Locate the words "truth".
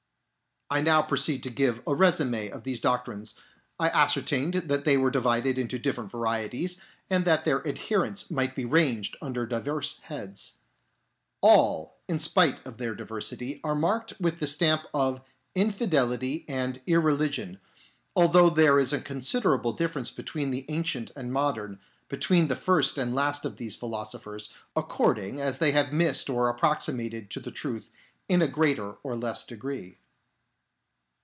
27.51-27.89